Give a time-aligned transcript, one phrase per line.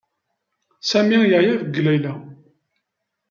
[0.89, 2.13] Sami yeɛya deg Layla.